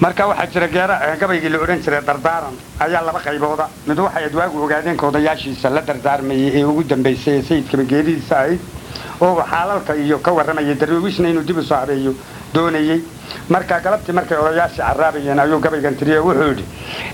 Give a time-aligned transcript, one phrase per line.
[0.00, 3.68] marka waxaa jira gabaygii la odhan jiray dardaaran ayaa laba qaybooda.
[3.86, 8.60] Mid waxay adwaagu ogaadeen ka odayaashiisa la dardaarmayay ee ugu dambaysay ee sayidkaba geeridiisa ahayd
[9.20, 12.12] oo xaalalka iyo ka warramayay darwiishna inuu dib u soo habeeyo
[12.54, 13.00] doonayey
[13.48, 16.64] marka galabtii markay odayaashii caraabayeen ayuu gabaygan tiriye wuxuu yidhi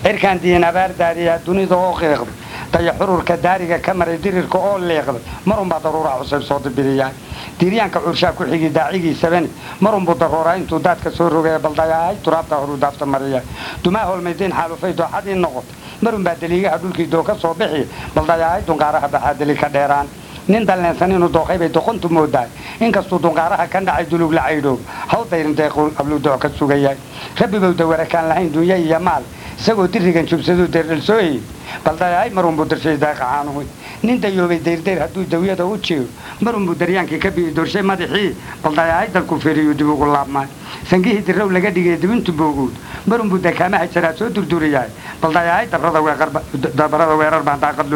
[0.05, 2.35] cirkaan diin abaar daadiyaa dunida oo qiiqday
[2.73, 7.11] daya xururka daariga ka maray dirirka oo leeqday marunbaa daruuraa cusayb soo dibiriyaa
[7.63, 9.49] diiryaanka curshaa ku xigi daacigiisabani
[9.81, 13.41] marunbuu darooraa intuu daadka soo rogaya baldayahay turaabta horuu daafta mariya
[13.85, 19.34] dumaa holmaydayn xaalufay dooxadii noqotay marunbaa daliigaha dhulkii doo ka soo bixiya baldayahay dunqaaraha baxaa
[19.39, 20.09] deli ka dheeraan.
[20.48, 22.48] Nin dalleensan inuu dooqay bay doqontu moodahay
[22.80, 24.81] inkastuu dunqaaraha ka dhacay dulug la caydhoob
[25.12, 26.97] haw dayrin deequu abludooc ka sugayahay
[27.39, 29.23] rabbigow dawarakaan lahayn dunya iyo maal
[29.61, 31.41] isagoo dirigan jubsaduu deerdhalsooyey
[31.84, 33.62] baldayahay marunbuu dirshay daaqacaanuhu
[34.02, 36.06] nin dayoobay dayrdayr hadduu dawyada u jeego
[36.41, 38.34] marunbuu daryaankii ka bi'i dorshay madaxii
[38.65, 40.47] baldayahay dalku feeriyuu dib ugu laabmay
[40.91, 42.75] sangihii dirrow laga dhigay dibintu booguud
[43.06, 44.91] marunbuu dakaamaha jaraa soo durduriyahay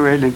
[0.06, 0.34] helin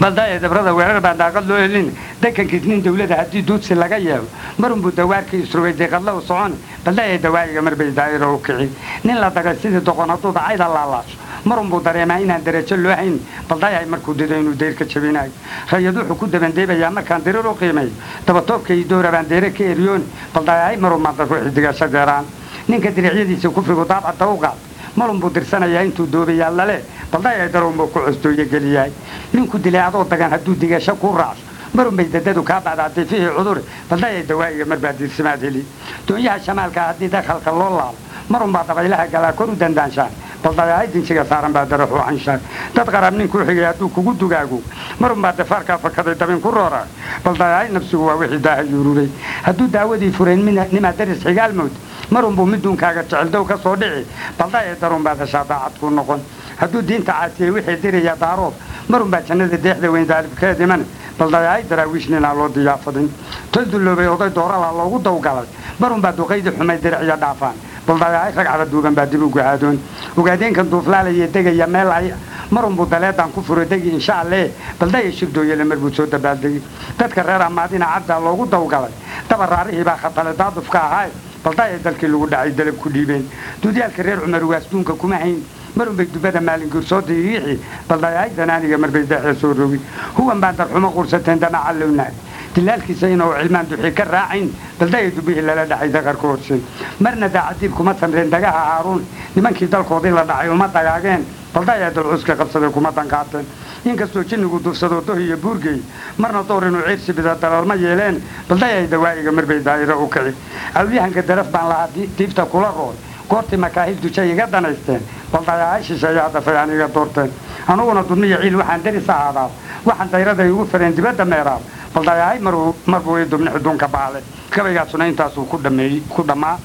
[0.00, 1.88] baldaye dabrada weerar baan daaqad loo helin
[2.22, 4.28] dekankiis nin dawlada haddii duudsi laga yeelo
[4.58, 6.52] marunbuu dawaarkii isrugay deeqadla u socon
[6.84, 8.68] baldaye dawaa'iga marbay daa'iro u kici
[9.04, 13.86] nin la dagay sidii doqon hadduu dacayda laalaasho marunbuu dareemaa inaan darajo loo hayn baldayahay
[13.86, 15.30] markuu dido inuu deyr ka jabinayo
[15.72, 17.90] rayad wuxuu ku dabandeebayaa markaan dirir u qiimeeyo
[18.26, 22.24] dabatoobka iyo doora baan deere ka eryooni baldayahay marunbaan dadku xidigasho deeraan
[22.68, 24.58] ninka diricyadiisa kufrigu daabcadda u qaad
[24.96, 28.92] marunbuu dirsanayaa intuu doobayaa lale baldayahay darunbuu ku costooyo geliyahay
[29.34, 31.42] ninku dilay adoo dagan hadduu digasho kuu raacso
[31.74, 35.62] marunbay dadadu kaa bacdaatay fihii cudure baldayahay dawaa'iga marbaa diirsimaad heli
[36.08, 37.94] doonyaha shamaalka haddii dakhalka loo laalo
[38.28, 40.10] marunbaa dabaylaha galaa kor u dandaanshaan
[40.44, 42.40] baldayahay dinsiga saaran baa daraxu canshaan
[42.74, 44.60] dad qaraab nin xigay hadduu kugu dugaago
[45.00, 46.86] marunbaa dafaarkaa fakaday dabin ku rooraa
[47.24, 49.08] baldayahay nafsigu waa wixii daaha yuururay
[49.42, 51.72] hadduu daawadii furayn nimaa daris xigaal mood
[52.10, 54.06] marunbuu miduunkaaga jeceldow ka soo dhici
[54.38, 56.20] baldayahay darunbaad heshaa daacad kuu noqon
[56.60, 58.54] hadduu diinta caasiyey wixii diraya daaroob
[58.88, 60.84] marunbaa jannada deexda weyn daalibkeed iman
[61.18, 63.08] baldayahay daraawiish ninaa loo diyaafadin
[63.52, 65.46] tol dulloobay oday dooralaa loogu dawgalay
[65.80, 67.56] marunbaa duqaydii xumay diriciyo dhaafaan
[67.86, 69.78] baldayahay ragcada duuban baa dib u gahaadoon
[70.16, 72.12] ogaadeenkan duuflaalaya degaya meel ay
[72.50, 74.52] marunbuu daleedaan ku furo degi insha alle.
[74.80, 76.60] Baldaya shirdooyale marbuu soo dabaaldegi
[76.98, 78.92] dadka reer amaadina caddaa loogu dawgalay
[79.28, 81.10] dabaraarihii baa khatale daadufka ahaay
[81.44, 83.24] baldaya dalkii lagu dhacay dalab ku dhiibeen
[83.62, 85.40] duudyaalka reer cumar waasduunka kuma hayn
[85.76, 89.80] marunbay dubada maalinguur soo diriixi baldayahay danaaniga marbay deexda soo rogi
[90.16, 92.12] huwan baan darxumo qursateen damaca lownaag
[92.54, 96.60] dilaalkiisa inuu cilmaan duxii ka raacayn baldaya dubihii lala dhacay daqarka horse
[97.00, 99.04] marna daacadiib kuma samreen dagaha haaruun
[99.36, 101.24] nimankii dalkoodii la dhacay uma dagaageen
[101.54, 103.46] baldaya dalcuska qabsaday kuma danqaateen
[103.84, 105.80] inkastoo jinnigu dufsado doh iyo buurgey
[106.18, 110.34] marna door inuu ciirsi bida dalalma yeeleen baldayay dawaa'iga marbay daa'iro u kici
[110.74, 111.88] awliyahanka daraf baan lahaa
[112.18, 112.94] diibta kula rool
[113.28, 115.00] goortii makaahil dujay iga danaysteen
[115.32, 117.30] baldayahay shisheeyaa dafay aniga doorteen.
[117.68, 119.48] Anuguna dudniya ciil waxaan daris ahaadaa
[119.86, 121.60] waxaan dayraday ugu fareen dibadda meeraab
[121.94, 124.20] baldayahay marbuu i dubni xuduunka baale
[124.54, 126.56] gabaygaasuna intaasuu ku dhammaa